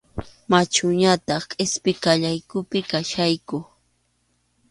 [0.51, 3.57] Machuñataq qʼipisqallaykupi kachkayku.